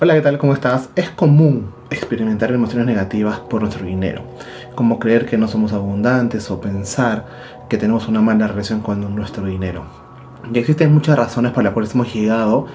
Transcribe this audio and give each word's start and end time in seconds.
Hola, 0.00 0.14
¿qué 0.14 0.20
tal? 0.20 0.38
¿Cómo 0.38 0.54
estás? 0.54 0.90
Es 0.94 1.10
común 1.10 1.72
experimentar 1.90 2.52
emociones 2.52 2.86
negativas 2.86 3.40
por 3.40 3.62
nuestro 3.62 3.84
dinero, 3.84 4.22
como 4.76 5.00
creer 5.00 5.26
que 5.26 5.36
no 5.36 5.48
somos 5.48 5.72
abundantes 5.72 6.52
o 6.52 6.60
pensar 6.60 7.26
que 7.68 7.78
tenemos 7.78 8.06
una 8.06 8.20
mala 8.20 8.46
relación 8.46 8.78
con 8.78 9.16
nuestro 9.16 9.46
dinero. 9.46 9.82
Y 10.54 10.56
existen 10.60 10.94
muchas 10.94 11.18
razones 11.18 11.50
por 11.50 11.64
las 11.64 11.72
cuales 11.72 11.92
hemos 11.96 12.14
llegado 12.14 12.66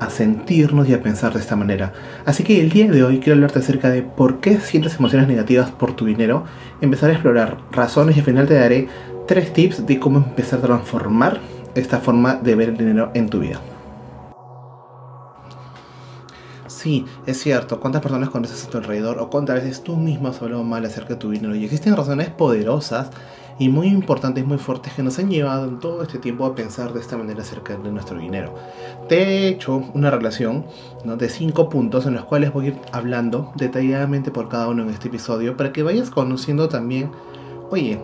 a 0.00 0.10
sentirnos 0.10 0.88
y 0.88 0.94
a 0.94 1.00
pensar 1.00 1.32
de 1.32 1.38
esta 1.38 1.54
manera. 1.54 1.92
Así 2.24 2.42
que 2.42 2.60
el 2.60 2.70
día 2.70 2.90
de 2.90 3.04
hoy 3.04 3.20
quiero 3.20 3.34
hablarte 3.34 3.60
acerca 3.60 3.88
de 3.88 4.02
por 4.02 4.40
qué 4.40 4.58
sientes 4.58 4.96
emociones 4.96 5.28
negativas 5.28 5.70
por 5.70 5.94
tu 5.94 6.04
dinero, 6.04 6.46
empezar 6.80 7.10
a 7.10 7.12
explorar 7.12 7.58
razones 7.70 8.16
y 8.16 8.18
al 8.18 8.26
final 8.26 8.48
te 8.48 8.54
daré 8.54 8.88
tres 9.28 9.52
tips 9.52 9.86
de 9.86 10.00
cómo 10.00 10.18
empezar 10.18 10.58
a 10.58 10.62
transformar 10.62 11.38
esta 11.76 11.98
forma 11.98 12.34
de 12.34 12.56
ver 12.56 12.70
el 12.70 12.76
dinero 12.76 13.12
en 13.14 13.28
tu 13.28 13.38
vida. 13.38 13.60
Sí, 16.82 17.04
es 17.26 17.40
cierto. 17.40 17.78
¿Cuántas 17.78 18.02
personas 18.02 18.30
conoces 18.30 18.66
a 18.66 18.68
tu 18.68 18.78
alrededor 18.78 19.20
o 19.20 19.30
cuántas 19.30 19.62
veces 19.62 19.84
tú 19.84 19.94
mismo 19.94 20.26
has 20.26 20.42
hablado 20.42 20.64
mal 20.64 20.84
acerca 20.84 21.10
de 21.10 21.20
tu 21.20 21.30
dinero? 21.30 21.54
Y 21.54 21.64
existen 21.64 21.96
razones 21.96 22.28
poderosas 22.30 23.10
y 23.60 23.68
muy 23.68 23.86
importantes, 23.86 24.44
muy 24.44 24.58
fuertes 24.58 24.92
que 24.92 25.04
nos 25.04 25.16
han 25.20 25.30
llevado 25.30 25.68
en 25.68 25.78
todo 25.78 26.02
este 26.02 26.18
tiempo 26.18 26.44
a 26.44 26.56
pensar 26.56 26.92
de 26.92 26.98
esta 26.98 27.16
manera 27.16 27.42
acerca 27.42 27.76
de 27.76 27.92
nuestro 27.92 28.18
dinero. 28.18 28.56
Te 29.08 29.22
he 29.22 29.46
hecho 29.46 29.84
una 29.94 30.10
relación 30.10 30.64
de 31.04 31.28
cinco 31.28 31.68
puntos 31.68 32.04
en 32.06 32.14
los 32.14 32.24
cuales 32.24 32.52
voy 32.52 32.64
a 32.64 32.68
ir 32.70 32.80
hablando 32.90 33.52
detalladamente 33.54 34.32
por 34.32 34.48
cada 34.48 34.66
uno 34.66 34.82
en 34.82 34.90
este 34.90 35.06
episodio 35.06 35.56
para 35.56 35.72
que 35.72 35.84
vayas 35.84 36.10
conociendo 36.10 36.68
también, 36.68 37.12
oye, 37.70 38.00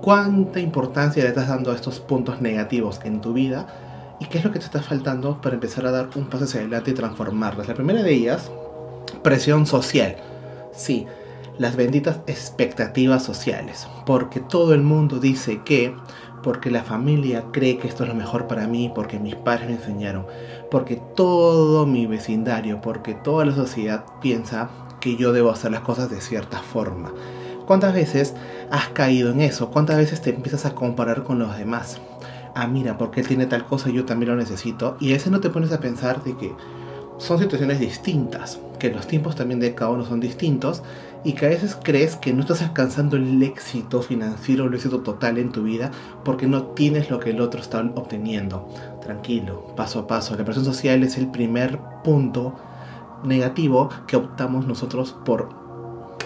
cuánta 0.00 0.60
importancia 0.60 1.22
le 1.22 1.28
estás 1.28 1.48
dando 1.48 1.72
a 1.72 1.74
estos 1.74 2.00
puntos 2.00 2.40
negativos 2.40 3.02
en 3.04 3.20
tu 3.20 3.34
vida 3.34 3.66
y 4.20 4.26
qué 4.26 4.38
es 4.38 4.44
lo 4.44 4.52
que 4.52 4.58
te 4.58 4.64
está 4.64 4.82
faltando 4.82 5.40
para 5.40 5.54
empezar 5.54 5.86
a 5.86 5.90
dar 5.90 6.08
un 6.14 6.26
paso 6.26 6.44
hacia 6.44 6.60
adelante 6.60 6.90
y 6.90 6.94
transformarlas. 6.94 7.68
La 7.68 7.74
primera 7.74 8.02
de 8.02 8.12
ellas, 8.12 8.50
presión 9.22 9.66
social. 9.66 10.16
Sí, 10.72 11.06
las 11.58 11.76
benditas 11.76 12.20
expectativas 12.26 13.22
sociales. 13.22 13.86
Porque 14.04 14.40
todo 14.40 14.74
el 14.74 14.82
mundo 14.82 15.18
dice 15.18 15.62
que, 15.64 15.94
porque 16.42 16.70
la 16.70 16.82
familia 16.82 17.44
cree 17.52 17.78
que 17.78 17.88
esto 17.88 18.04
es 18.04 18.08
lo 18.08 18.14
mejor 18.14 18.46
para 18.46 18.66
mí, 18.66 18.90
porque 18.94 19.18
mis 19.18 19.34
padres 19.34 19.68
me 19.68 19.76
enseñaron, 19.76 20.26
porque 20.70 21.00
todo 21.14 21.86
mi 21.86 22.06
vecindario, 22.06 22.80
porque 22.80 23.14
toda 23.14 23.44
la 23.44 23.54
sociedad 23.54 24.04
piensa 24.20 24.70
que 25.00 25.16
yo 25.16 25.32
debo 25.32 25.50
hacer 25.50 25.72
las 25.72 25.80
cosas 25.80 26.10
de 26.10 26.20
cierta 26.20 26.58
forma. 26.60 27.12
¿Cuántas 27.66 27.94
veces 27.94 28.34
has 28.70 28.88
caído 28.90 29.30
en 29.30 29.40
eso? 29.40 29.70
¿Cuántas 29.70 29.96
veces 29.96 30.22
te 30.22 30.30
empiezas 30.30 30.66
a 30.66 30.74
comparar 30.74 31.24
con 31.24 31.40
los 31.40 31.56
demás? 31.58 32.00
Ah, 32.56 32.66
mira, 32.66 32.96
porque 32.98 33.20
él 33.20 33.28
tiene 33.28 33.46
tal 33.46 33.66
cosa, 33.66 33.90
yo 33.90 34.04
también 34.04 34.30
lo 34.30 34.36
necesito. 34.36 34.96
Y 34.98 35.10
a 35.10 35.12
veces 35.12 35.30
no 35.30 35.40
te 35.40 35.50
pones 35.50 35.72
a 35.72 35.80
pensar 35.80 36.24
de 36.24 36.36
que 36.36 36.52
son 37.18 37.38
situaciones 37.38 37.78
distintas, 37.78 38.58
que 38.78 38.90
los 38.90 39.06
tiempos 39.06 39.36
también 39.36 39.60
de 39.60 39.74
cada 39.74 39.90
uno 39.90 40.04
son 40.04 40.20
distintos 40.20 40.82
y 41.24 41.32
que 41.32 41.46
a 41.46 41.48
veces 41.48 41.76
crees 41.82 42.16
que 42.16 42.32
no 42.32 42.40
estás 42.40 42.62
alcanzando 42.62 43.16
el 43.16 43.42
éxito 43.42 44.02
financiero 44.02 44.66
el 44.66 44.74
éxito 44.74 45.00
total 45.00 45.38
en 45.38 45.50
tu 45.50 45.62
vida 45.64 45.90
porque 46.24 46.46
no 46.46 46.64
tienes 46.68 47.10
lo 47.10 47.18
que 47.18 47.30
el 47.30 47.40
otro 47.40 47.60
está 47.60 47.80
obteniendo. 47.80 48.68
Tranquilo, 49.02 49.74
paso 49.76 50.00
a 50.00 50.06
paso. 50.06 50.36
La 50.36 50.44
presión 50.44 50.64
social 50.64 51.02
es 51.02 51.16
el 51.18 51.28
primer 51.28 51.78
punto 52.04 52.54
negativo 53.24 53.88
que 54.06 54.16
optamos 54.16 54.66
nosotros 54.66 55.16
por 55.24 55.48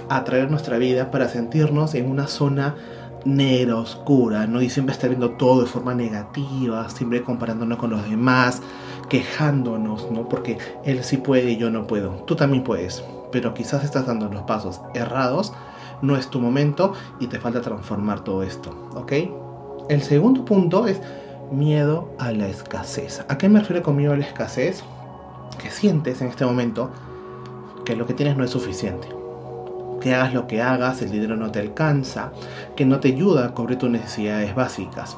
atraer 0.08 0.50
nuestra 0.50 0.76
vida 0.76 1.10
para 1.10 1.28
sentirnos 1.28 1.94
en 1.94 2.10
una 2.10 2.26
zona 2.26 2.74
negra, 3.24 3.76
oscura, 3.76 4.46
¿no? 4.46 4.62
Y 4.62 4.70
siempre 4.70 4.92
está 4.92 5.08
viendo 5.08 5.32
todo 5.32 5.62
de 5.62 5.66
forma 5.66 5.94
negativa, 5.94 6.88
siempre 6.90 7.22
comparándonos 7.22 7.78
con 7.78 7.90
los 7.90 8.08
demás, 8.08 8.62
quejándonos, 9.08 10.10
¿no? 10.10 10.28
Porque 10.28 10.58
él 10.84 11.02
sí 11.04 11.18
puede 11.18 11.52
y 11.52 11.56
yo 11.56 11.70
no 11.70 11.86
puedo. 11.86 12.10
Tú 12.26 12.36
también 12.36 12.64
puedes, 12.64 13.04
pero 13.32 13.54
quizás 13.54 13.84
estás 13.84 14.06
dando 14.06 14.28
los 14.28 14.42
pasos 14.42 14.80
errados, 14.94 15.52
no 16.02 16.16
es 16.16 16.28
tu 16.28 16.40
momento 16.40 16.94
y 17.18 17.26
te 17.26 17.38
falta 17.38 17.60
transformar 17.60 18.20
todo 18.20 18.42
esto, 18.42 18.70
¿ok? 18.94 19.12
El 19.88 20.02
segundo 20.02 20.44
punto 20.44 20.86
es 20.86 21.00
miedo 21.50 22.08
a 22.18 22.32
la 22.32 22.48
escasez. 22.48 23.24
¿A 23.28 23.36
qué 23.36 23.48
me 23.48 23.60
refiero 23.60 23.82
con 23.82 23.96
miedo 23.96 24.12
a 24.12 24.16
la 24.16 24.24
escasez? 24.24 24.82
Que 25.60 25.70
sientes 25.70 26.22
en 26.22 26.28
este 26.28 26.44
momento 26.44 26.90
que 27.84 27.96
lo 27.96 28.06
que 28.06 28.14
tienes 28.14 28.36
no 28.36 28.44
es 28.44 28.50
suficiente 28.50 29.19
que 30.00 30.14
hagas 30.14 30.34
lo 30.34 30.46
que 30.46 30.62
hagas, 30.62 31.02
el 31.02 31.10
dinero 31.10 31.36
no 31.36 31.50
te 31.50 31.60
alcanza, 31.60 32.32
que 32.76 32.84
no 32.84 33.00
te 33.00 33.08
ayuda 33.08 33.46
a 33.46 33.54
cubrir 33.54 33.78
tus 33.78 33.90
necesidades 33.90 34.54
básicas. 34.54 35.16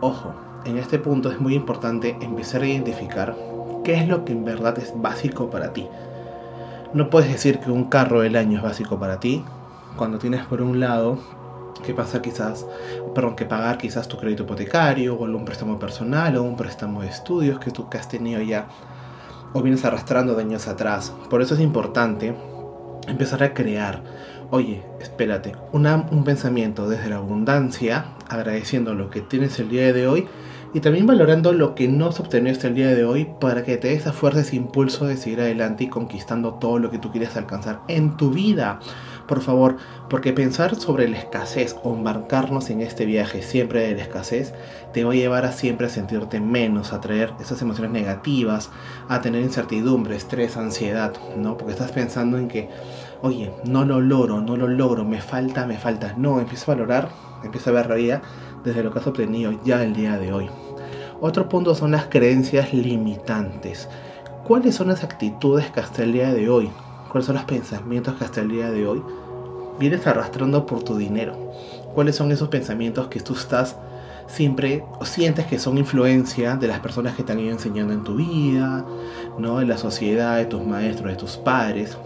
Ojo, 0.00 0.34
en 0.64 0.78
este 0.78 0.98
punto 0.98 1.30
es 1.30 1.40
muy 1.40 1.54
importante 1.54 2.16
empezar 2.20 2.62
a 2.62 2.66
identificar 2.66 3.36
qué 3.84 3.94
es 3.94 4.08
lo 4.08 4.24
que 4.24 4.32
en 4.32 4.44
verdad 4.44 4.78
es 4.78 4.92
básico 4.96 5.50
para 5.50 5.72
ti. 5.72 5.86
No 6.94 7.10
puedes 7.10 7.30
decir 7.30 7.58
que 7.58 7.70
un 7.70 7.84
carro 7.84 8.20
del 8.20 8.36
año 8.36 8.58
es 8.58 8.62
básico 8.62 8.98
para 8.98 9.20
ti 9.20 9.44
cuando 9.96 10.18
tienes 10.18 10.44
por 10.46 10.62
un 10.62 10.80
lado 10.80 11.18
que 11.84 11.92
pasa 11.92 12.22
quizás, 12.22 12.66
perdón, 13.14 13.36
que 13.36 13.44
pagar 13.44 13.78
quizás 13.78 14.08
tu 14.08 14.16
crédito 14.16 14.44
hipotecario 14.44 15.14
o 15.16 15.24
algún 15.24 15.44
préstamo 15.44 15.78
personal 15.78 16.36
o 16.36 16.42
un 16.42 16.56
préstamo 16.56 17.02
de 17.02 17.08
estudios 17.08 17.58
que 17.58 17.70
tú 17.70 17.88
que 17.88 17.98
has 17.98 18.08
tenido 18.08 18.40
ya 18.40 18.68
o 19.52 19.60
vienes 19.62 19.84
arrastrando 19.84 20.34
de 20.34 20.42
años 20.42 20.66
atrás. 20.66 21.12
Por 21.28 21.42
eso 21.42 21.54
es 21.54 21.60
importante 21.60 22.34
empezar 23.08 23.42
a 23.42 23.54
crear, 23.54 24.02
oye, 24.50 24.82
espérate, 25.00 25.52
un 25.72 26.24
pensamiento 26.24 26.88
desde 26.88 27.10
la 27.10 27.16
abundancia, 27.16 28.06
agradeciendo 28.28 28.94
lo 28.94 29.10
que 29.10 29.20
tienes 29.20 29.58
el 29.58 29.68
día 29.68 29.92
de 29.92 30.06
hoy 30.06 30.26
y 30.74 30.80
también 30.80 31.06
valorando 31.06 31.52
lo 31.52 31.74
que 31.74 31.86
no 31.86 32.08
has 32.08 32.18
obtenido 32.18 32.52
hasta 32.52 32.66
el 32.66 32.74
día 32.74 32.88
de 32.88 33.04
hoy 33.04 33.28
para 33.40 33.62
que 33.62 33.76
te 33.76 33.88
dé 33.88 33.94
esa 33.94 34.12
fuerza, 34.12 34.40
ese 34.40 34.56
impulso 34.56 35.06
de 35.06 35.16
seguir 35.16 35.40
adelante 35.40 35.84
y 35.84 35.88
conquistando 35.88 36.54
todo 36.54 36.80
lo 36.80 36.90
que 36.90 36.98
tú 36.98 37.12
quieres 37.12 37.36
alcanzar 37.36 37.82
en 37.86 38.16
tu 38.16 38.30
vida. 38.30 38.80
Por 39.26 39.40
favor, 39.40 39.76
porque 40.10 40.34
pensar 40.34 40.74
sobre 40.74 41.08
la 41.08 41.18
escasez 41.18 41.76
o 41.82 41.94
embarcarnos 41.94 42.68
en 42.68 42.82
este 42.82 43.06
viaje 43.06 43.40
siempre 43.40 43.80
de 43.80 43.94
la 43.94 44.02
escasez 44.02 44.52
te 44.92 45.02
va 45.02 45.12
a 45.12 45.16
llevar 45.16 45.46
a 45.46 45.52
siempre 45.52 45.86
a 45.86 45.90
sentirte 45.90 46.40
menos, 46.40 46.92
a 46.92 47.00
traer 47.00 47.32
esas 47.40 47.62
emociones 47.62 47.90
negativas, 47.90 48.70
a 49.08 49.22
tener 49.22 49.42
incertidumbre, 49.42 50.16
estrés, 50.16 50.58
ansiedad, 50.58 51.14
¿no? 51.38 51.56
Porque 51.56 51.72
estás 51.72 51.92
pensando 51.92 52.36
en 52.36 52.48
que, 52.48 52.68
oye, 53.22 53.50
no 53.64 53.86
lo 53.86 54.00
logro, 54.00 54.42
no 54.42 54.56
lo 54.56 54.68
logro, 54.68 55.04
me 55.04 55.22
falta, 55.22 55.66
me 55.66 55.78
falta. 55.78 56.14
No, 56.18 56.38
empieza 56.38 56.70
a 56.70 56.74
valorar, 56.74 57.08
empieza 57.42 57.70
a 57.70 57.74
ver 57.74 57.88
la 57.88 57.94
vida 57.94 58.22
desde 58.62 58.82
lo 58.82 58.92
que 58.92 58.98
has 58.98 59.06
obtenido 59.06 59.58
ya 59.64 59.82
el 59.82 59.94
día 59.94 60.18
de 60.18 60.32
hoy. 60.34 60.50
Otro 61.20 61.48
punto 61.48 61.74
son 61.74 61.92
las 61.92 62.06
creencias 62.06 62.74
limitantes. 62.74 63.88
¿Cuáles 64.46 64.74
son 64.74 64.88
las 64.88 65.02
actitudes 65.02 65.70
que 65.70 65.80
hasta 65.80 66.02
el 66.02 66.12
día 66.12 66.34
de 66.34 66.50
hoy, 66.50 66.70
cuáles 67.14 67.26
son 67.26 67.36
los 67.36 67.44
pensamientos 67.44 68.16
que 68.16 68.24
hasta 68.24 68.40
el 68.40 68.48
día 68.48 68.72
de 68.72 68.88
hoy 68.88 69.00
vienes 69.78 70.04
arrastrando 70.04 70.66
por 70.66 70.82
tu 70.82 70.96
dinero? 70.96 71.52
¿Cuáles 71.94 72.16
son 72.16 72.32
esos 72.32 72.48
pensamientos 72.48 73.06
que 73.06 73.20
tú 73.20 73.34
estás 73.34 73.76
siempre 74.26 74.84
o 74.98 75.04
sientes 75.04 75.46
que 75.46 75.60
son 75.60 75.78
influencia 75.78 76.56
de 76.56 76.66
las 76.66 76.80
personas 76.80 77.14
que 77.14 77.22
te 77.22 77.30
han 77.30 77.38
ido 77.38 77.52
enseñando 77.52 77.92
en 77.92 78.02
tu 78.02 78.16
vida, 78.16 78.84
¿no? 79.38 79.60
En 79.60 79.68
la 79.68 79.78
sociedad, 79.78 80.38
de 80.38 80.46
tus 80.46 80.66
maestros, 80.66 81.12
de 81.12 81.16
tus 81.16 81.36
padres. 81.36 81.96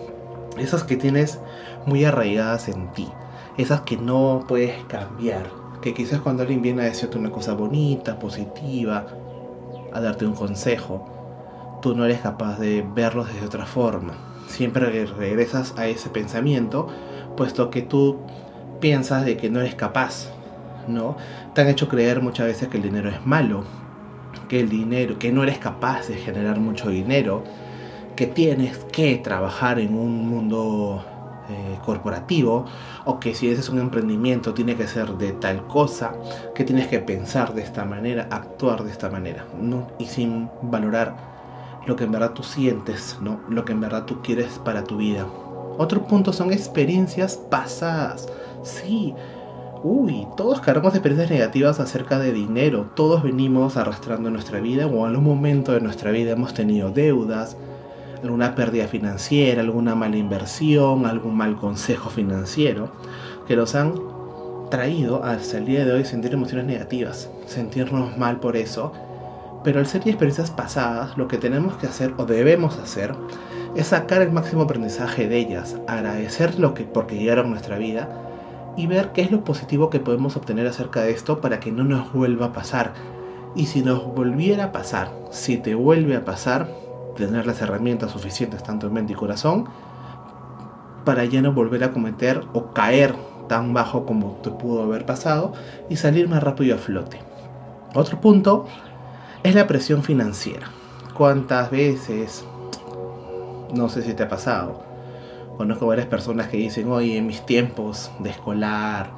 Esas 0.59 0.85
que 0.85 0.99
tienes 0.99 1.39
muy 1.87 2.05
arraigadas 2.05 2.69
en 2.69 2.93
ti. 2.93 3.09
Esas 3.57 3.81
que 3.81 3.97
no 3.97 4.45
puedes 4.47 4.85
cambiar 4.89 5.47
que 5.81 5.95
quizás 5.95 6.21
cuando 6.21 6.43
alguien 6.43 6.61
viene 6.61 6.83
a 6.83 6.85
decirte 6.85 7.17
una 7.17 7.31
cosa 7.31 7.55
bonita, 7.55 8.19
positiva, 8.19 9.07
a 9.91 10.01
darte 10.03 10.27
un 10.27 10.35
consejo, 10.35 11.79
tú 11.81 11.95
no 11.95 12.05
eres 12.05 12.21
capaz 12.21 12.59
de 12.59 12.87
verlo 12.95 13.25
desde 13.25 13.47
otra 13.47 13.65
forma. 13.65 14.38
Siempre 14.49 15.07
regresas 15.07 15.75
a 15.77 15.87
ese 15.87 16.11
pensamiento, 16.11 16.89
puesto 17.37 17.71
que 17.71 17.83
tú 17.83 18.19
piensas 18.81 19.25
de 19.25 19.37
que 19.37 19.51
no 19.51 19.61
eres 19.61 19.75
capaz, 19.75 20.31
¿no? 20.89 21.17
Te 21.55 21.61
han 21.61 21.69
hecho 21.69 21.89
creer 21.89 22.21
muchas 22.23 22.47
veces 22.47 22.69
que 22.69 22.79
el 22.79 22.83
dinero 22.83 23.11
es 23.11 23.25
malo, 23.25 23.63
que 24.49 24.59
el 24.59 24.69
dinero, 24.69 25.19
que 25.19 25.31
no 25.31 25.43
eres 25.43 25.59
capaz 25.59 26.09
de 26.09 26.17
generar 26.17 26.59
mucho 26.59 26.89
dinero, 26.89 27.45
que 28.17 28.27
tienes 28.27 28.79
que 28.91 29.17
trabajar 29.19 29.79
en 29.79 29.95
un 29.95 30.29
mundo 30.29 31.05
eh, 31.51 31.79
corporativo 31.85 32.65
o 33.05 33.21
que 33.21 33.35
si 33.35 33.49
ese 33.49 33.61
es 33.61 33.69
un 33.69 33.79
emprendimiento 33.79 34.55
tiene 34.55 34.75
que 34.75 34.89
ser 34.89 35.13
de 35.13 35.33
tal 35.33 35.67
cosa, 35.67 36.15
que 36.55 36.65
tienes 36.65 36.89
que 36.89 36.99
pensar 36.99 37.55
de 37.55 37.63
esta 37.63 37.85
manera, 37.85 38.27
actuar 38.31 38.83
de 38.83 38.91
esta 38.91 39.09
manera, 39.09 39.47
¿no? 39.61 39.89
Y 39.99 40.07
sin 40.07 40.51
valorar 40.63 41.38
lo 41.89 41.97
que 41.97 42.05
en 42.05 42.13
verdad 42.13 42.35
tú 42.35 42.43
sientes, 42.43 43.17
¿no? 43.23 43.41
Lo 43.49 43.65
que 43.65 43.73
en 43.73 43.81
verdad 43.81 44.05
tú 44.05 44.21
quieres 44.23 44.61
para 44.63 44.85
tu 44.85 44.99
vida. 44.99 45.27
Otro 45.79 46.07
punto 46.07 46.35
son 46.35 46.53
experiencias 46.53 47.37
pasadas. 47.37 48.29
Sí, 48.63 49.15
Uy, 49.85 50.27
todos 50.37 50.61
cargamos 50.61 50.95
experiencias 50.95 51.31
negativas 51.31 51.79
acerca 51.79 52.19
de 52.19 52.33
dinero. 52.33 52.91
Todos 52.97 53.23
venimos 53.23 53.77
arrastrando 53.77 54.29
nuestra 54.29 54.59
vida 54.59 54.89
o 54.89 55.07
en 55.07 55.11
algún 55.11 55.25
momento 55.25 55.71
de 55.71 55.81
nuestra 55.81 56.11
vida 56.11 56.33
hemos 56.33 56.53
tenido 56.53 56.91
deudas, 56.91 57.57
alguna 58.21 58.57
pérdida 58.57 58.89
financiera, 58.89 59.61
alguna 59.61 59.95
mala 59.95 60.17
inversión, 60.17 61.07
algún 61.07 61.37
mal 61.37 61.57
consejo 61.57 62.11
financiero, 62.11 62.91
que 63.47 63.55
nos 63.55 63.77
han 63.77 63.95
traído 64.69 65.23
hasta 65.23 65.59
el 65.59 65.67
día 65.67 65.85
de 65.85 65.93
hoy 65.93 66.05
sentir 66.05 66.35
emociones 66.35 66.67
negativas, 66.67 67.31
sentirnos 67.47 68.19
mal 68.19 68.41
por 68.41 68.57
eso, 68.57 68.93
Pero 69.65 69.81
al 69.81 69.87
ser 69.87 70.03
experiencias 70.07 70.51
pasadas, 70.51 71.17
lo 71.17 71.29
que 71.29 71.39
tenemos 71.39 71.77
que 71.77 71.87
hacer 71.87 72.15
o 72.17 72.25
debemos 72.25 72.79
hacer 72.79 73.15
es 73.75 73.89
sacar 73.89 74.23
el 74.23 74.33
máximo 74.33 74.63
aprendizaje 74.63 75.29
de 75.29 75.39
ellas, 75.39 75.77
agradecer 75.87 76.59
lo 76.59 76.75
que 76.75 76.85
porque 76.85 77.19
llegaron 77.19 77.47
a 77.47 77.51
nuestra 77.51 77.79
vida 77.79 78.09
y 78.77 78.87
ver 78.87 79.13
qué 79.13 79.23
es 79.23 79.33
lo 79.33 79.45
positivo 79.45 79.91
que 79.91 80.01
podemos 80.01 80.37
obtener 80.37 80.67
acerca 80.67 81.03
de 81.03 81.11
esto 81.11 81.41
para 81.41 81.61
que 81.61 81.73
no 81.73 81.85
nos 81.85 82.13
vuelva 82.13 82.47
a 82.47 82.53
pasar. 82.53 82.93
Y 83.57 83.67
si 83.67 83.83
nos 83.83 84.05
volviera 84.15 84.65
a 84.65 84.73
pasar, 84.73 85.11
si 85.31 85.57
te 85.57 85.75
vuelve 85.75 86.15
a 86.15 86.25
pasar, 86.25 86.69
tener 87.17 87.47
las 87.47 87.61
herramientas 87.61 88.13
suficientes 88.13 88.63
tanto 88.63 88.87
en 88.87 88.93
mente 88.93 89.13
y 89.15 89.17
corazón 89.17 89.67
para 91.05 91.25
ya 91.25 91.43
no 91.43 91.53
volver 91.53 91.83
a 91.83 91.91
cometer 91.91 92.43
o 92.53 92.73
caer 92.73 93.15
tan 93.49 93.75
bajo 93.75 94.07
como 94.07 94.39
te 94.43 94.51
pudo 94.51 94.85
haber 94.85 95.07
pasado 95.07 95.53
y 95.89 95.97
salir 95.97 96.29
más 96.29 96.43
rápido 96.43 96.77
a 96.77 96.79
flote. 96.79 97.19
Otro 97.95 98.21
punto 98.21 98.67
es 99.43 99.55
la 99.55 99.67
presión 99.67 100.03
financiera. 100.03 100.69
¿Cuántas 101.15 101.71
veces? 101.71 102.45
No 103.75 103.89
sé 103.89 104.03
si 104.03 104.15
te 104.15 104.25
ha 104.25 104.29
pasado. 104.29 104.83
Conozco 105.57 105.87
varias 105.87 106.07
personas 106.07 106.49
que 106.49 106.57
dicen, 106.57 106.91
oye, 106.91 107.17
en 107.17 107.27
mis 107.27 107.45
tiempos 107.45 108.11
de 108.21 108.31
escolar, 108.31 109.11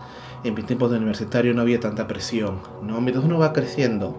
en 0.44 0.54
mis 0.54 0.66
tiempos 0.66 0.90
de 0.90 0.96
universitario 0.96 1.54
no 1.54 1.62
había 1.62 1.80
tanta 1.80 2.06
presión. 2.06 2.60
¿no? 2.82 3.00
Mientras 3.00 3.24
uno 3.24 3.38
va 3.38 3.52
creciendo, 3.52 4.14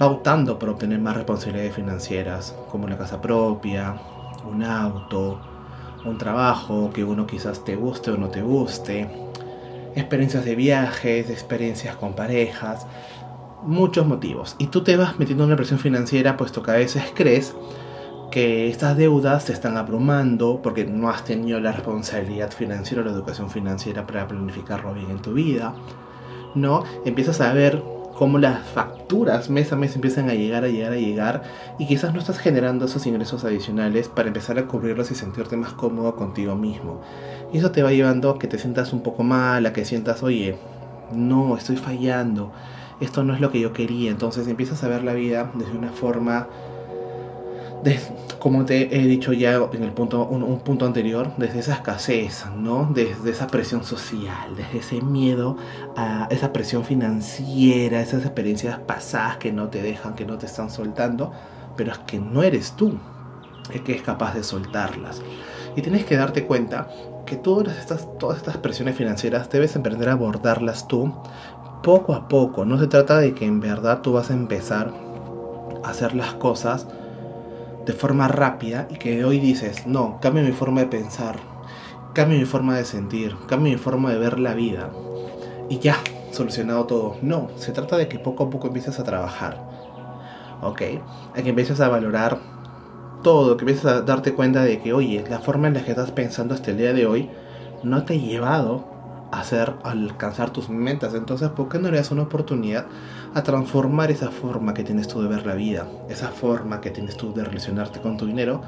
va 0.00 0.06
optando 0.06 0.58
por 0.58 0.70
obtener 0.70 1.00
más 1.00 1.16
responsabilidades 1.16 1.74
financieras, 1.74 2.56
como 2.70 2.84
una 2.84 2.98
casa 2.98 3.20
propia, 3.20 3.94
un 4.50 4.62
auto, 4.62 5.40
un 6.04 6.18
trabajo 6.18 6.90
que 6.92 7.04
uno 7.04 7.26
quizás 7.26 7.64
te 7.64 7.76
guste 7.76 8.10
o 8.10 8.16
no 8.16 8.28
te 8.28 8.42
guste, 8.42 9.08
experiencias 9.94 10.44
de 10.44 10.54
viajes, 10.54 11.30
experiencias 11.30 11.96
con 11.96 12.14
parejas, 12.14 12.86
muchos 13.64 14.06
motivos. 14.06 14.56
Y 14.58 14.68
tú 14.68 14.82
te 14.82 14.96
vas 14.96 15.18
metiendo 15.18 15.44
en 15.44 15.48
una 15.48 15.56
presión 15.56 15.78
financiera 15.78 16.36
puesto 16.36 16.62
que 16.62 16.70
a 16.70 16.74
veces 16.74 17.04
crees 17.14 17.54
que 18.30 18.68
estas 18.68 18.96
deudas 18.96 19.44
te 19.44 19.52
están 19.52 19.76
abrumando 19.76 20.60
porque 20.62 20.84
no 20.84 21.08
has 21.08 21.24
tenido 21.24 21.60
la 21.60 21.72
responsabilidad 21.72 22.50
financiera 22.50 23.02
o 23.02 23.04
la 23.04 23.12
educación 23.12 23.50
financiera 23.50 24.06
para 24.06 24.26
planificarlo 24.26 24.92
bien 24.94 25.10
en 25.10 25.22
tu 25.22 25.34
vida. 25.34 25.74
¿No? 26.54 26.84
Empiezas 27.04 27.40
a 27.40 27.52
ver 27.52 27.82
cómo 28.14 28.38
las 28.38 28.64
facturas 28.66 29.50
mes 29.50 29.72
a 29.72 29.76
mes 29.76 29.94
empiezan 29.96 30.30
a 30.30 30.34
llegar, 30.34 30.64
a 30.64 30.68
llegar, 30.68 30.92
a 30.92 30.96
llegar 30.96 31.42
y 31.78 31.86
quizás 31.86 32.14
no 32.14 32.20
estás 32.20 32.38
generando 32.38 32.84
esos 32.84 33.06
ingresos 33.06 33.44
adicionales 33.44 34.08
para 34.08 34.28
empezar 34.28 34.58
a 34.58 34.66
cubrirlos 34.66 35.10
y 35.10 35.14
sentirte 35.14 35.56
más 35.56 35.72
cómodo 35.72 36.14
contigo 36.14 36.54
mismo. 36.54 37.02
Y 37.52 37.58
eso 37.58 37.70
te 37.70 37.82
va 37.82 37.92
llevando 37.92 38.30
a 38.30 38.38
que 38.38 38.46
te 38.46 38.58
sientas 38.58 38.92
un 38.92 39.02
poco 39.02 39.22
mal, 39.22 39.66
a 39.66 39.72
que 39.72 39.84
sientas, 39.84 40.22
oye, 40.22 40.56
no, 41.12 41.56
estoy 41.56 41.76
fallando, 41.76 42.52
esto 43.00 43.24
no 43.24 43.34
es 43.34 43.40
lo 43.40 43.50
que 43.50 43.60
yo 43.60 43.72
quería. 43.72 44.10
Entonces 44.10 44.48
empiezas 44.48 44.82
a 44.84 44.88
ver 44.88 45.04
la 45.04 45.14
vida 45.14 45.50
desde 45.54 45.76
una 45.76 45.90
forma 45.90 46.48
como 48.38 48.64
te 48.64 48.96
he 48.96 49.06
dicho 49.06 49.32
ya 49.32 49.54
en 49.72 49.82
el 49.82 49.92
punto, 49.92 50.26
un, 50.26 50.60
punto 50.60 50.86
anterior, 50.86 51.32
desde 51.36 51.58
esa 51.60 51.74
escasez, 51.74 52.46
¿no? 52.56 52.90
Desde 52.92 53.30
esa 53.30 53.46
presión 53.46 53.84
social, 53.84 54.56
desde 54.56 54.78
ese 54.78 55.02
miedo 55.02 55.56
a 55.96 56.26
esa 56.30 56.52
presión 56.52 56.84
financiera, 56.84 58.00
esas 58.00 58.24
experiencias 58.24 58.78
pasadas 58.78 59.36
que 59.38 59.52
no 59.52 59.68
te 59.68 59.82
dejan, 59.82 60.14
que 60.14 60.24
no 60.24 60.38
te 60.38 60.46
están 60.46 60.70
soltando, 60.70 61.32
pero 61.76 61.92
es 61.92 61.98
que 61.98 62.18
no 62.18 62.42
eres 62.42 62.72
tú 62.72 62.98
el 63.72 63.82
que 63.82 63.94
es 63.94 64.02
capaz 64.02 64.34
de 64.34 64.42
soltarlas. 64.42 65.22
Y 65.76 65.82
tienes 65.82 66.04
que 66.04 66.16
darte 66.16 66.44
cuenta 66.44 66.88
que 67.26 67.36
todas 67.36 67.78
estas, 67.78 68.06
todas 68.18 68.38
estas 68.38 68.58
presiones 68.58 68.96
financieras 68.96 69.50
debes 69.50 69.74
emprender 69.76 70.08
a 70.08 70.12
abordarlas 70.12 70.86
tú 70.86 71.12
poco 71.84 72.14
a 72.14 72.26
poco. 72.28 72.64
No 72.64 72.78
se 72.78 72.88
trata 72.88 73.18
de 73.18 73.34
que 73.34 73.44
en 73.44 73.60
verdad 73.60 74.00
tú 74.00 74.14
vas 74.14 74.30
a 74.30 74.34
empezar 74.34 74.92
a 75.84 75.90
hacer 75.90 76.16
las 76.16 76.32
cosas 76.34 76.88
de 77.84 77.92
forma 77.92 78.26
rápida 78.26 78.88
y 78.90 78.94
que 78.96 79.24
hoy 79.24 79.38
dices, 79.38 79.86
no, 79.86 80.18
cambio 80.20 80.42
mi 80.42 80.52
forma 80.52 80.80
de 80.80 80.86
pensar, 80.86 81.36
cambio 82.14 82.38
mi 82.38 82.46
forma 82.46 82.76
de 82.76 82.86
sentir, 82.86 83.36
cambio 83.46 83.72
mi 83.72 83.78
forma 83.78 84.10
de 84.10 84.18
ver 84.18 84.40
la 84.40 84.54
vida 84.54 84.90
y 85.68 85.78
ya, 85.78 85.98
solucionado 86.32 86.86
todo. 86.86 87.16
No, 87.20 87.48
se 87.56 87.72
trata 87.72 87.98
de 87.98 88.08
que 88.08 88.18
poco 88.18 88.44
a 88.44 88.50
poco 88.50 88.68
empieces 88.68 88.98
a 88.98 89.04
trabajar. 89.04 89.62
¿Ok? 90.62 90.82
A 91.36 91.42
que 91.42 91.50
empieces 91.50 91.80
a 91.80 91.88
valorar 91.90 92.38
todo, 93.22 93.58
que 93.58 93.64
empieces 93.64 93.84
a 93.84 94.00
darte 94.00 94.32
cuenta 94.32 94.62
de 94.62 94.80
que, 94.80 94.94
oye, 94.94 95.22
la 95.28 95.40
forma 95.40 95.68
en 95.68 95.74
la 95.74 95.84
que 95.84 95.90
estás 95.90 96.12
pensando 96.12 96.54
hasta 96.54 96.70
el 96.70 96.78
día 96.78 96.94
de 96.94 97.06
hoy 97.06 97.28
no 97.82 98.04
te 98.04 98.14
ha 98.14 98.16
llevado 98.16 98.93
hacer 99.40 99.74
alcanzar 99.82 100.50
tus 100.50 100.68
metas. 100.68 101.14
Entonces, 101.14 101.48
¿por 101.50 101.68
qué 101.68 101.78
no 101.78 101.90
le 101.90 101.96
das 101.96 102.10
una 102.10 102.22
oportunidad 102.22 102.86
a 103.34 103.42
transformar 103.42 104.10
esa 104.10 104.30
forma 104.30 104.74
que 104.74 104.84
tienes 104.84 105.08
tú 105.08 105.22
de 105.22 105.28
ver 105.28 105.46
la 105.46 105.54
vida, 105.54 105.86
esa 106.08 106.28
forma 106.28 106.80
que 106.80 106.90
tienes 106.90 107.16
tú 107.16 107.32
de 107.34 107.44
relacionarte 107.44 108.00
con 108.00 108.16
tu 108.16 108.26
dinero 108.26 108.62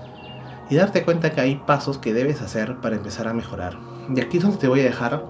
y 0.69 0.75
darte 0.75 1.05
cuenta 1.05 1.33
que 1.33 1.41
hay 1.41 1.57
pasos 1.57 1.99
que 1.99 2.13
debes 2.13 2.43
hacer 2.43 2.77
para 2.77 2.97
empezar 2.97 3.29
a 3.29 3.33
mejorar? 3.33 3.79
Y 4.15 4.21
aquí 4.21 4.39
es 4.39 4.43
donde 4.43 4.59
te 4.59 4.69
voy 4.69 4.81
a 4.81 4.85
dejar 4.85 5.25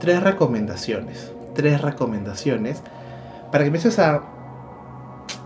tres 0.00 0.22
recomendaciones, 0.22 1.32
tres 1.54 1.80
recomendaciones 1.80 2.82
para 3.50 3.64
que 3.64 3.68
empieces 3.68 3.98
a 3.98 4.22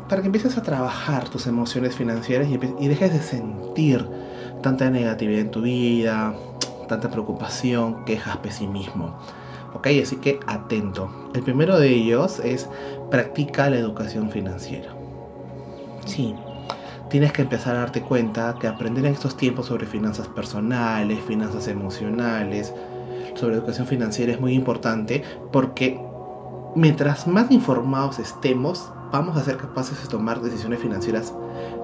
para 0.08 0.22
que 0.22 0.26
empieces 0.28 0.56
a 0.56 0.62
trabajar 0.62 1.28
tus 1.28 1.46
emociones 1.46 1.94
financieras 1.94 2.48
y, 2.48 2.58
y 2.82 2.88
dejes 2.88 3.12
de 3.12 3.20
sentir 3.20 4.08
tanta 4.62 4.88
negatividad 4.88 5.42
en 5.42 5.50
tu 5.50 5.60
vida, 5.60 6.34
tanta 6.88 7.10
preocupación, 7.10 8.04
quejas, 8.04 8.38
pesimismo. 8.38 9.16
Ok, 9.74 9.88
así 10.02 10.16
que 10.16 10.40
atento. 10.46 11.30
El 11.34 11.42
primero 11.42 11.78
de 11.78 11.88
ellos 11.90 12.40
es 12.40 12.68
practica 13.10 13.70
la 13.70 13.76
educación 13.76 14.30
financiera. 14.30 14.92
Sí, 16.06 16.34
tienes 17.10 17.32
que 17.32 17.42
empezar 17.42 17.76
a 17.76 17.80
darte 17.80 18.00
cuenta 18.02 18.56
que 18.60 18.66
aprender 18.66 19.04
en 19.04 19.12
estos 19.12 19.36
tiempos 19.36 19.66
sobre 19.66 19.86
finanzas 19.86 20.26
personales, 20.28 21.20
finanzas 21.20 21.68
emocionales, 21.68 22.74
sobre 23.34 23.56
educación 23.56 23.86
financiera 23.86 24.32
es 24.32 24.40
muy 24.40 24.54
importante 24.54 25.22
porque 25.52 26.00
mientras 26.74 27.26
más 27.26 27.50
informados 27.50 28.18
estemos, 28.18 28.90
vamos 29.10 29.36
a 29.36 29.44
ser 29.44 29.56
capaces 29.56 30.02
de 30.02 30.08
tomar 30.08 30.40
decisiones 30.40 30.80
financieras 30.80 31.32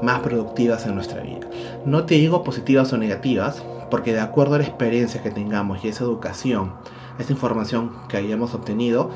más 0.02 0.20
productivas 0.20 0.86
en 0.86 0.94
nuestra 0.94 1.22
vida. 1.22 1.48
No 1.84 2.04
te 2.04 2.14
digo 2.14 2.44
positivas 2.44 2.92
o 2.92 2.98
negativas, 2.98 3.62
porque 3.90 4.12
de 4.12 4.20
acuerdo 4.20 4.54
a 4.54 4.58
la 4.58 4.64
experiencia 4.64 5.22
que 5.22 5.30
tengamos 5.30 5.84
y 5.84 5.88
esa 5.88 6.04
educación, 6.04 6.72
esa 7.18 7.32
información 7.32 7.92
que 8.08 8.16
hayamos 8.16 8.54
obtenido, 8.54 9.10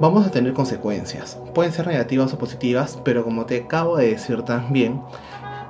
vamos 0.00 0.26
a 0.26 0.30
tener 0.30 0.52
consecuencias. 0.52 1.38
Pueden 1.54 1.72
ser 1.72 1.86
negativas 1.86 2.32
o 2.32 2.38
positivas, 2.38 2.98
pero 3.04 3.24
como 3.24 3.46
te 3.46 3.62
acabo 3.62 3.96
de 3.96 4.10
decir 4.10 4.42
también, 4.42 5.02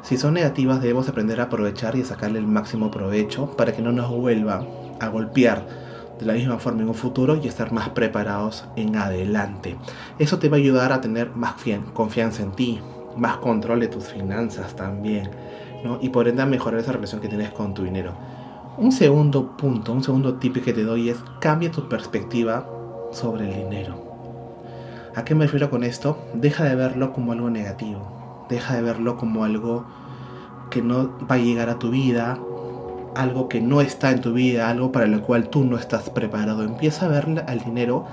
si 0.02 0.16
son 0.16 0.34
negativas 0.34 0.80
debemos 0.80 1.08
aprender 1.08 1.40
a 1.40 1.44
aprovechar 1.44 1.96
y 1.96 2.02
a 2.02 2.04
sacarle 2.04 2.38
el 2.38 2.46
máximo 2.46 2.90
provecho 2.90 3.50
para 3.56 3.72
que 3.72 3.82
no 3.82 3.92
nos 3.92 4.10
vuelva 4.10 4.64
a 5.00 5.08
golpear 5.08 5.91
de 6.22 6.32
la 6.32 6.38
misma 6.38 6.58
forma 6.58 6.82
en 6.82 6.88
un 6.88 6.94
futuro 6.94 7.36
y 7.36 7.48
estar 7.48 7.72
más 7.72 7.90
preparados 7.90 8.64
en 8.76 8.96
adelante. 8.96 9.76
Eso 10.18 10.38
te 10.38 10.48
va 10.48 10.56
a 10.56 10.60
ayudar 10.60 10.92
a 10.92 11.00
tener 11.00 11.30
más 11.34 11.54
confianza 11.92 12.42
en 12.42 12.52
ti, 12.52 12.80
más 13.16 13.38
control 13.38 13.80
de 13.80 13.88
tus 13.88 14.04
finanzas 14.04 14.74
también, 14.76 15.30
¿no? 15.84 15.98
y 16.00 16.08
por 16.08 16.28
ende 16.28 16.42
a 16.42 16.46
mejorar 16.46 16.80
esa 16.80 16.92
relación 16.92 17.20
que 17.20 17.28
tienes 17.28 17.50
con 17.50 17.74
tu 17.74 17.84
dinero. 17.84 18.14
Un 18.78 18.92
segundo 18.92 19.56
punto, 19.56 19.92
un 19.92 20.02
segundo 20.02 20.34
tip 20.34 20.64
que 20.64 20.72
te 20.72 20.84
doy 20.84 21.10
es 21.10 21.18
cambia 21.40 21.70
tu 21.70 21.88
perspectiva 21.88 22.66
sobre 23.10 23.48
el 23.48 23.64
dinero. 23.64 24.12
¿A 25.14 25.24
qué 25.24 25.34
me 25.34 25.44
refiero 25.44 25.68
con 25.68 25.84
esto? 25.84 26.18
Deja 26.32 26.64
de 26.64 26.74
verlo 26.74 27.12
como 27.12 27.32
algo 27.32 27.50
negativo. 27.50 28.46
Deja 28.48 28.74
de 28.74 28.82
verlo 28.82 29.18
como 29.18 29.44
algo 29.44 29.84
que 30.70 30.80
no 30.80 31.10
va 31.30 31.34
a 31.34 31.38
llegar 31.38 31.68
a 31.68 31.78
tu 31.78 31.90
vida, 31.90 32.38
algo 33.14 33.48
que 33.48 33.60
no 33.60 33.80
está 33.80 34.10
en 34.10 34.20
tu 34.20 34.32
vida, 34.32 34.68
algo 34.68 34.92
para 34.92 35.06
lo 35.06 35.22
cual 35.22 35.48
tú 35.48 35.64
no 35.64 35.76
estás 35.76 36.10
preparado. 36.10 36.62
Empieza 36.62 37.06
a 37.06 37.08
ver 37.08 37.44
al 37.46 37.60
dinero 37.60 38.06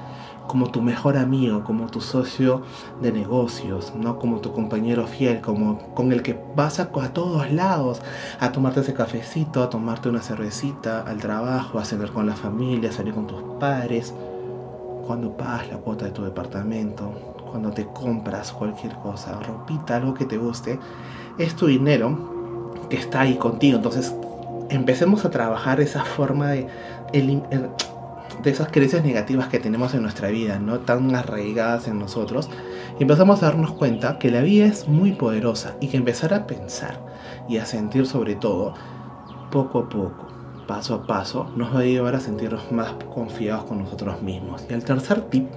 como 0.48 0.72
tu 0.72 0.82
mejor 0.82 1.16
amigo, 1.16 1.64
como 1.64 1.88
tu 1.88 2.02
socio 2.02 2.64
de 3.02 3.12
negocios, 3.12 3.94
no 3.96 4.18
como 4.18 4.40
tu 4.40 4.52
compañero 4.52 5.06
fiel, 5.06 5.42
como 5.42 5.78
con 5.94 6.12
el 6.12 6.24
que 6.24 6.40
vas 6.56 6.80
a, 6.80 6.90
a 6.92 7.14
todos 7.14 7.52
lados, 7.52 8.02
a 8.40 8.52
tomarte 8.52 8.80
ese 8.80 8.96
cafecito, 8.96 9.62
a 9.62 9.70
tomarte 9.70 10.10
una 10.10 10.22
cervecita, 10.22 11.02
al 11.02 11.20
trabajo, 11.20 11.78
a 11.78 11.86
cenar 11.86 12.12
con 12.12 12.26
la 12.26 12.36
familia, 12.36 12.90
a 12.90 12.94
salir 12.94 13.14
con 13.14 13.28
tus 13.28 13.44
padres, 13.60 14.14
cuando 15.06 15.38
pagas 15.38 15.70
la 15.70 15.78
cuota 15.78 16.06
de 16.06 16.12
tu 16.12 16.24
departamento, 16.24 17.12
cuando 17.52 17.70
te 17.72 17.86
compras 17.86 18.52
cualquier 18.52 18.96
cosa, 18.96 19.40
ropita, 19.40 19.98
algo 19.98 20.16
que 20.16 20.26
te 20.26 20.38
guste, 20.38 20.80
es 21.38 21.56
tu 21.56 21.68
dinero 21.68 22.18
que 22.90 22.98
está 22.98 23.22
ahí 23.22 23.36
contigo. 23.36 23.78
Entonces, 23.78 24.14
empecemos 24.70 25.26
a 25.26 25.30
trabajar 25.30 25.82
esa 25.82 26.04
forma 26.04 26.50
de 26.52 26.68
de 28.44 28.52
esas 28.52 28.70
creencias 28.70 29.04
negativas 29.04 29.48
que 29.48 29.60
tenemos 29.60 29.94
en 29.94 30.02
nuestra 30.02 30.30
vida, 30.30 30.60
no 30.60 30.80
tan 30.80 31.14
arraigadas 31.16 31.88
en 31.88 32.00
nosotros, 32.00 32.50
y 32.98 33.04
empezamos 33.04 33.42
a 33.42 33.48
darnos 33.48 33.72
cuenta 33.74 34.20
que 34.20 34.32
la 34.32 34.42
vida 34.42 34.66
es 34.66 34.88
muy 34.88 35.12
poderosa 35.12 35.76
y 35.82 35.88
que 35.88 35.98
empezar 35.98 36.34
a 36.34 36.48
pensar 36.48 37.00
y 37.48 37.58
a 37.58 37.66
sentir 37.66 38.06
sobre 38.06 38.36
todo, 38.36 38.74
poco 39.52 39.80
a 39.80 39.90
poco, 39.90 40.28
paso 40.68 40.96
a 40.96 41.08
paso, 41.08 41.52
nos 41.56 41.76
va 41.76 41.80
a 41.80 41.84
llevar 41.84 42.16
a 42.16 42.20
sentirnos 42.20 42.72
más 42.72 42.94
confiados 43.14 43.66
con 43.66 43.80
nosotros 43.80 44.22
mismos. 44.22 44.64
Y 44.70 44.74
el 44.74 44.84
tercer 44.84 45.22
tip, 45.24 45.50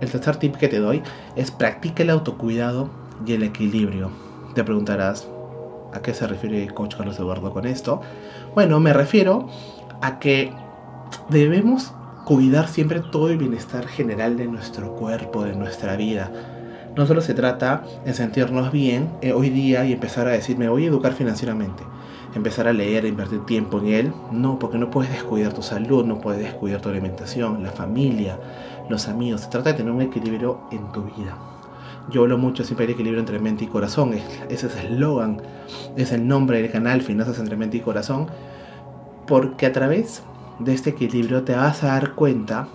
el 0.00 0.10
tercer 0.10 0.36
tip 0.36 0.56
que 0.56 0.68
te 0.68 0.78
doy 0.78 1.02
es 1.36 1.50
practica 1.50 2.02
el 2.02 2.10
autocuidado 2.10 2.90
y 3.26 3.32
el 3.32 3.42
equilibrio. 3.42 4.10
Te 4.54 4.64
preguntarás, 4.64 5.28
¿a 5.92 6.00
qué 6.00 6.14
se 6.14 6.26
refiere 6.26 6.66
Coach 6.68 6.96
Carlos 6.96 7.18
Eduardo 7.18 7.52
con 7.52 7.66
esto? 7.66 8.00
Bueno, 8.54 8.80
me 8.80 8.92
refiero 8.92 9.48
a 10.00 10.18
que 10.18 10.52
debemos 11.28 11.92
cuidar 12.24 12.68
siempre 12.68 13.00
todo 13.00 13.28
el 13.28 13.38
bienestar 13.38 13.86
general 13.86 14.36
de 14.36 14.46
nuestro 14.46 14.94
cuerpo, 14.94 15.44
de 15.44 15.54
nuestra 15.54 15.96
vida. 15.96 16.30
No 16.96 17.06
solo 17.06 17.20
se 17.22 17.34
trata 17.34 17.84
de 18.04 18.12
sentirnos 18.12 18.70
bien 18.70 19.10
eh, 19.22 19.32
hoy 19.32 19.48
día 19.50 19.84
y 19.84 19.92
empezar 19.92 20.28
a 20.28 20.32
decir, 20.32 20.58
me 20.58 20.68
voy 20.68 20.84
a 20.84 20.88
educar 20.88 21.14
financieramente, 21.14 21.82
empezar 22.34 22.68
a 22.68 22.72
leer, 22.72 23.04
a 23.04 23.08
invertir 23.08 23.44
tiempo 23.46 23.78
en 23.78 23.86
él. 23.88 24.12
No, 24.30 24.58
porque 24.58 24.78
no 24.78 24.90
puedes 24.90 25.10
descuidar 25.10 25.54
tu 25.54 25.62
salud, 25.62 26.04
no 26.04 26.20
puedes 26.20 26.42
descuidar 26.42 26.82
tu 26.82 26.90
alimentación, 26.90 27.62
la 27.62 27.70
familia, 27.70 28.38
los 28.90 29.08
amigos. 29.08 29.40
Se 29.40 29.48
trata 29.48 29.70
de 29.70 29.78
tener 29.78 29.92
un 29.92 30.02
equilibrio 30.02 30.60
en 30.70 30.92
tu 30.92 31.04
vida. 31.04 31.51
Yo 32.10 32.22
hablo 32.22 32.38
mucho 32.38 32.64
siempre 32.64 32.86
del 32.86 32.94
equilibrio 32.94 33.20
entre 33.20 33.38
mente 33.38 33.64
y 33.64 33.68
corazón. 33.68 34.14
Ese 34.48 34.66
es 34.66 34.76
el 34.76 34.94
eslogan, 34.94 35.40
es 35.96 36.12
el 36.12 36.26
nombre 36.26 36.60
del 36.60 36.70
canal 36.70 37.02
Finanzas 37.02 37.38
entre 37.38 37.56
mente 37.56 37.76
y 37.76 37.80
corazón. 37.80 38.26
Porque 39.26 39.66
a 39.66 39.72
través 39.72 40.22
de 40.58 40.74
este 40.74 40.90
equilibrio 40.90 41.42
te 41.42 41.54
vas 41.54 41.82
a 41.84 41.88
dar 41.88 42.14
cuenta 42.14 42.68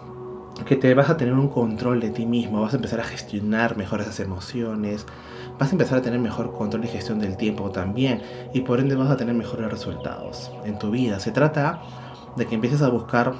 que 0.65 0.75
te 0.75 0.93
vas 0.93 1.09
a 1.09 1.17
tener 1.17 1.33
un 1.33 1.49
control 1.49 1.99
de 1.99 2.09
ti 2.09 2.25
mismo, 2.25 2.61
vas 2.61 2.73
a 2.73 2.77
empezar 2.77 2.99
a 2.99 3.03
gestionar 3.03 3.77
mejor 3.77 4.01
esas 4.01 4.19
emociones, 4.19 5.05
vas 5.59 5.69
a 5.69 5.71
empezar 5.73 5.99
a 5.99 6.01
tener 6.01 6.19
mejor 6.19 6.53
control 6.53 6.85
y 6.85 6.87
gestión 6.87 7.19
del 7.19 7.37
tiempo 7.37 7.69
también 7.69 8.21
y 8.53 8.61
por 8.61 8.79
ende 8.79 8.95
vas 8.95 9.11
a 9.11 9.17
tener 9.17 9.35
mejores 9.35 9.69
resultados 9.69 10.51
en 10.65 10.79
tu 10.79 10.89
vida. 10.89 11.19
Se 11.19 11.31
trata 11.31 11.81
de 12.35 12.45
que 12.47 12.55
empieces 12.55 12.81
a 12.81 12.89
buscar 12.89 13.33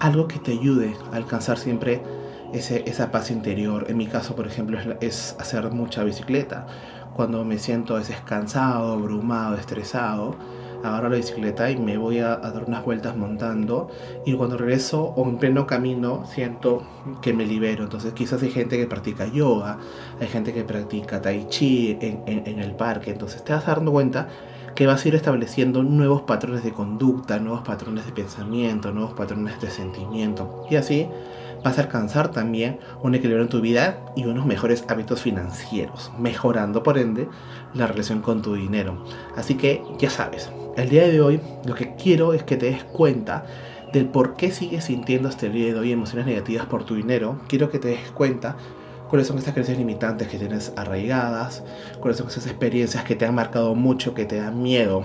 algo 0.00 0.28
que 0.28 0.38
te 0.38 0.52
ayude 0.52 0.96
a 1.12 1.16
alcanzar 1.16 1.58
siempre 1.58 2.02
ese, 2.52 2.82
esa 2.86 3.10
paz 3.10 3.30
interior. 3.30 3.86
En 3.88 3.96
mi 3.96 4.06
caso, 4.06 4.34
por 4.36 4.46
ejemplo, 4.46 4.78
es, 5.00 5.36
hacer 5.38 5.70
mucha 5.70 6.04
bicicleta. 6.04 6.66
Cuando 7.14 7.44
me 7.44 7.58
siento 7.58 7.94
a 7.94 7.98
veces 7.98 8.16
cansado, 8.24 8.92
abrumado, 8.92 9.56
estresado, 9.56 10.34
agarro 10.82 11.08
la 11.08 11.16
bicicleta 11.16 11.70
y 11.70 11.76
me 11.76 11.96
voy 11.96 12.18
a, 12.18 12.36
dar 12.36 12.64
unas 12.66 12.84
vueltas 12.84 13.16
montando 13.16 13.88
y 14.26 14.34
cuando 14.34 14.58
regreso 14.58 15.02
o 15.16 15.24
en 15.28 15.38
pleno 15.38 15.66
camino 15.66 16.24
siento 16.26 16.82
que 17.22 17.32
me 17.32 17.46
libero. 17.46 17.84
Entonces 17.84 18.12
quizás 18.12 18.42
hay 18.42 18.50
gente 18.50 18.76
que 18.76 18.86
practica 18.86 19.26
yoga, 19.26 19.78
hay 20.20 20.26
gente 20.28 20.52
que 20.52 20.64
practica 20.64 21.22
tai 21.22 21.46
chi 21.48 21.96
en, 22.00 22.22
en 22.26 22.58
el 22.58 22.72
parque, 22.72 23.12
entonces 23.12 23.42
te 23.44 23.52
vas 23.52 23.66
dando 23.66 23.92
cuenta 23.92 24.28
que 24.74 24.86
vas 24.86 25.04
a 25.04 25.08
ir 25.08 25.14
estableciendo 25.14 25.82
nuevos 25.82 26.22
patrones 26.22 26.64
de 26.64 26.72
conducta, 26.72 27.38
nuevos 27.38 27.62
patrones 27.62 28.06
de 28.06 28.12
pensamiento, 28.12 28.92
nuevos 28.92 29.14
patrones 29.14 29.60
de 29.60 29.70
sentimiento 29.70 30.66
y 30.68 30.76
así 30.76 31.08
vas 31.64 31.78
a 31.78 31.82
alcanzar 31.82 32.30
también 32.30 32.78
un 33.02 33.14
equilibrio 33.14 33.42
en 33.42 33.48
tu 33.48 33.60
vida 33.60 33.98
y 34.14 34.26
unos 34.26 34.44
mejores 34.44 34.84
hábitos 34.88 35.22
financieros, 35.22 36.12
mejorando 36.18 36.82
por 36.82 36.98
ende 36.98 37.26
la 37.72 37.86
relación 37.86 38.20
con 38.20 38.42
tu 38.42 38.54
dinero. 38.54 39.02
Así 39.34 39.54
que 39.54 39.82
ya 39.98 40.10
sabes, 40.10 40.50
el 40.76 40.90
día 40.90 41.08
de 41.08 41.20
hoy 41.20 41.40
lo 41.64 41.74
que 41.74 41.96
quiero 41.96 42.34
es 42.34 42.42
que 42.42 42.58
te 42.58 42.66
des 42.66 42.84
cuenta 42.84 43.46
del 43.94 44.06
por 44.06 44.34
qué 44.34 44.50
sigues 44.50 44.84
sintiendo 44.84 45.28
hasta 45.28 45.46
el 45.46 45.52
día 45.52 45.72
de 45.72 45.78
hoy 45.78 45.92
emociones 45.92 46.26
negativas 46.26 46.66
por 46.66 46.84
tu 46.84 46.96
dinero. 46.96 47.38
Quiero 47.48 47.70
que 47.70 47.78
te 47.78 47.88
des 47.88 48.10
cuenta 48.10 48.56
cuáles 49.08 49.26
son 49.26 49.38
esas 49.38 49.54
creencias 49.54 49.78
limitantes 49.78 50.28
que 50.28 50.38
tienes 50.38 50.72
arraigadas, 50.76 51.64
cuáles 52.00 52.18
son 52.18 52.28
esas 52.28 52.46
experiencias 52.46 53.04
que 53.04 53.16
te 53.16 53.24
han 53.24 53.34
marcado 53.34 53.74
mucho, 53.74 54.12
que 54.12 54.26
te 54.26 54.36
dan 54.36 54.62
miedo, 54.62 55.02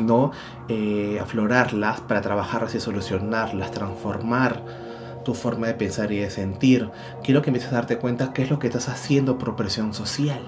¿no? 0.00 0.30
Eh, 0.68 1.18
aflorarlas 1.20 2.00
para 2.02 2.20
trabajarlas 2.20 2.74
y 2.76 2.80
solucionarlas, 2.80 3.72
transformar 3.72 4.83
tu 5.24 5.34
forma 5.34 5.66
de 5.66 5.74
pensar 5.74 6.12
y 6.12 6.18
de 6.18 6.30
sentir. 6.30 6.90
Quiero 7.22 7.42
que 7.42 7.50
empieces 7.50 7.72
a 7.72 7.76
darte 7.76 7.98
cuenta 7.98 8.32
qué 8.32 8.42
es 8.42 8.50
lo 8.50 8.58
que 8.58 8.68
estás 8.68 8.88
haciendo 8.88 9.38
por 9.38 9.56
presión 9.56 9.94
social. 9.94 10.42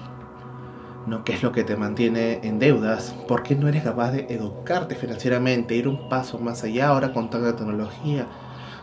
¿no? 1.07 1.23
¿Qué 1.23 1.33
es 1.33 1.43
lo 1.43 1.51
que 1.51 1.63
te 1.63 1.75
mantiene 1.75 2.39
en 2.43 2.59
deudas? 2.59 3.15
¿Por 3.27 3.43
qué 3.43 3.55
no 3.55 3.67
eres 3.67 3.83
capaz 3.83 4.11
de 4.11 4.27
educarte 4.29 4.95
financieramente, 4.95 5.75
ir 5.75 5.87
un 5.87 6.09
paso 6.09 6.37
más 6.37 6.63
allá 6.63 6.89
ahora 6.89 7.13
con 7.13 7.29
tanta 7.29 7.55
tecnología? 7.55 8.27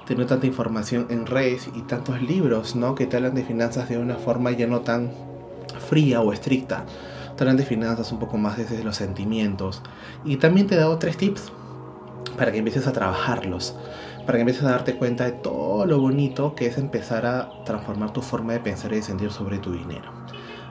Tener 0.07 0.27
tanta 0.27 0.47
información 0.47 1.07
en 1.11 1.27
redes 1.27 1.69
y 1.75 1.83
tantos 1.83 2.21
libros 2.21 2.77
¿no? 2.77 2.95
que 2.95 3.07
te 3.07 3.17
hablan 3.17 3.35
de 3.35 3.45
finanzas 3.45 3.89
de 3.89 3.99
una 3.99 4.17
forma 4.17 4.51
ya 4.51 4.67
no 4.67 4.81
tan 4.81 5.13
fría 5.89 6.21
o 6.21 6.33
estricta. 6.33 6.85
Te 7.37 7.43
hablan 7.43 7.57
de 7.57 7.65
finanzas 7.65 8.13
un 8.13 8.19
poco 8.19 8.37
más 8.37 8.57
desde 8.57 8.85
los 8.85 8.97
sentimientos. 8.97 9.83
Y 10.25 10.37
también 10.37 10.67
te 10.67 10.75
he 10.75 10.79
dado 10.79 10.99
tres 10.99 11.17
tips 11.17 11.53
para 12.37 12.53
que 12.53 12.59
empieces 12.59 12.87
a 12.87 12.93
trabajarlos 12.93 13.77
para 14.27 14.39
que 14.39 14.41
empieces 14.41 14.65
a 14.65 14.71
darte 14.71 14.97
cuenta 14.97 15.25
de 15.25 15.33
todo 15.33 15.87
lo 15.87 16.01
bonito 16.01 16.55
que 16.55 16.67
es 16.67 16.79
empezar 16.79 17.27
a 17.27 17.51
transformar 17.65 18.13
tu 18.13 18.23
forma 18.23 18.53
de 18.53 18.61
pensar 18.61 18.93
y 18.93 18.97
de 18.97 19.03
sentir 19.03 19.31
sobre 19.31 19.59
tu 19.59 19.73
dinero. 19.73 20.11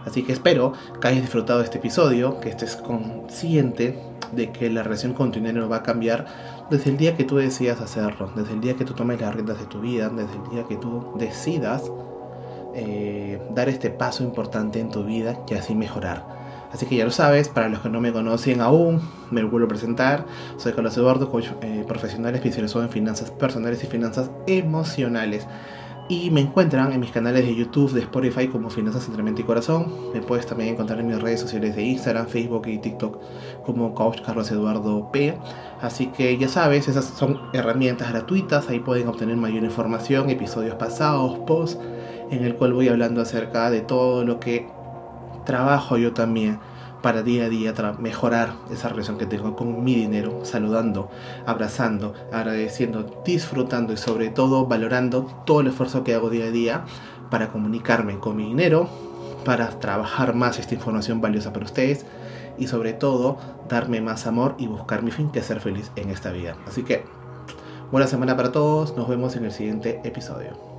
Así 0.05 0.23
que 0.23 0.33
espero 0.33 0.73
que 0.99 1.07
hayas 1.07 1.21
disfrutado 1.21 1.59
de 1.59 1.65
este 1.65 1.77
episodio, 1.77 2.39
que 2.39 2.49
estés 2.49 2.75
consciente 2.75 3.97
de 4.33 4.51
que 4.51 4.69
la 4.69 4.83
relación 4.83 5.13
con 5.13 5.31
tu 5.31 5.39
dinero 5.39 5.69
va 5.69 5.77
a 5.77 5.83
cambiar 5.83 6.25
desde 6.69 6.89
el 6.89 6.97
día 6.97 7.15
que 7.15 7.23
tú 7.23 7.37
decidas 7.37 7.79
hacerlo, 7.79 8.31
desde 8.35 8.53
el 8.53 8.61
día 8.61 8.75
que 8.75 8.85
tú 8.85 8.93
tomes 8.93 9.21
las 9.21 9.33
riendas 9.33 9.59
de 9.59 9.65
tu 9.65 9.79
vida, 9.79 10.09
desde 10.09 10.35
el 10.35 10.49
día 10.49 10.63
que 10.67 10.75
tú 10.75 11.13
decidas 11.17 11.83
eh, 12.75 13.39
dar 13.53 13.69
este 13.69 13.91
paso 13.91 14.23
importante 14.23 14.79
en 14.79 14.89
tu 14.89 15.03
vida 15.03 15.39
y 15.47 15.53
así 15.53 15.75
mejorar. 15.75 16.42
Así 16.73 16.87
que 16.87 16.95
ya 16.95 17.05
lo 17.05 17.11
sabes, 17.11 17.49
para 17.49 17.69
los 17.69 17.79
que 17.79 17.89
no 17.89 18.01
me 18.01 18.11
conocen 18.11 18.59
aún, 18.59 18.99
me 19.29 19.43
vuelvo 19.43 19.67
a 19.67 19.69
presentar. 19.69 20.25
Soy 20.57 20.73
Carlos 20.73 20.97
Eduardo, 20.97 21.29
coach 21.29 21.49
eh, 21.61 21.85
profesional 21.87 22.33
especializado 22.33 22.83
en 22.83 22.89
finanzas 22.89 23.29
personales 23.29 23.83
y 23.83 23.87
finanzas 23.87 24.31
emocionales. 24.47 25.47
Y 26.09 26.31
me 26.31 26.41
encuentran 26.41 26.91
en 26.91 26.99
mis 26.99 27.11
canales 27.11 27.45
de 27.45 27.55
YouTube, 27.55 27.93
de 27.93 28.01
Spotify 28.01 28.47
como 28.47 28.71
Finanzas 28.71 29.07
entre 29.07 29.21
Mente 29.21 29.43
y 29.43 29.45
Corazón. 29.45 29.85
Me 30.13 30.21
puedes 30.21 30.47
también 30.47 30.73
encontrar 30.73 30.99
en 30.99 31.07
mis 31.07 31.21
redes 31.21 31.39
sociales 31.39 31.75
de 31.75 31.83
Instagram, 31.83 32.27
Facebook 32.27 32.67
y 32.67 32.79
TikTok 32.79 33.19
como 33.65 33.93
Coach 33.93 34.21
Carlos 34.21 34.51
Eduardo 34.51 35.11
P. 35.11 35.37
Así 35.79 36.07
que 36.07 36.37
ya 36.37 36.49
sabes, 36.49 36.87
esas 36.87 37.05
son 37.05 37.39
herramientas 37.53 38.09
gratuitas. 38.09 38.67
Ahí 38.67 38.79
pueden 38.79 39.07
obtener 39.07 39.37
mayor 39.37 39.63
información, 39.63 40.29
episodios 40.31 40.75
pasados, 40.75 41.37
posts, 41.45 41.79
en 42.31 42.43
el 42.43 42.55
cual 42.55 42.73
voy 42.73 42.89
hablando 42.89 43.21
acerca 43.21 43.69
de 43.69 43.81
todo 43.81 44.25
lo 44.25 44.39
que 44.39 44.67
trabajo 45.45 45.97
yo 45.97 46.13
también 46.13 46.59
para 47.03 47.21
día 47.21 47.45
a 47.45 47.49
día 47.49 47.73
mejorar 47.99 48.53
esa 48.71 48.87
relación 48.87 49.17
que 49.17 49.25
tengo 49.25 49.55
con 49.57 49.83
mi 49.83 49.93
dinero, 49.93 50.39
saludando, 50.43 51.09
abrazando, 51.45 52.13
agradeciendo, 52.31 53.21
disfrutando 53.25 53.91
y 53.91 53.97
sobre 53.97 54.29
todo 54.29 54.65
valorando 54.65 55.23
todo 55.45 55.59
el 55.59 55.67
esfuerzo 55.67 56.03
que 56.05 56.15
hago 56.15 56.29
día 56.29 56.45
a 56.45 56.51
día 56.51 56.85
para 57.29 57.49
comunicarme 57.49 58.19
con 58.19 58.37
mi 58.37 58.45
dinero, 58.45 58.87
para 59.43 59.79
trabajar 59.79 60.33
más 60.33 60.59
esta 60.59 60.75
información 60.75 61.19
valiosa 61.19 61.51
para 61.51 61.65
ustedes 61.65 62.05
y 62.57 62.67
sobre 62.67 62.93
todo 62.93 63.37
darme 63.67 63.99
más 63.99 64.25
amor 64.25 64.55
y 64.57 64.67
buscar 64.67 65.03
mi 65.03 65.11
fin 65.11 65.29
que 65.29 65.41
ser 65.41 65.59
feliz 65.59 65.91
en 65.97 66.09
esta 66.09 66.31
vida. 66.31 66.55
Así 66.65 66.83
que 66.83 67.03
buena 67.91 68.07
semana 68.07 68.37
para 68.37 68.53
todos, 68.53 68.95
nos 68.95 69.09
vemos 69.09 69.35
en 69.35 69.43
el 69.43 69.51
siguiente 69.51 69.99
episodio. 70.05 70.72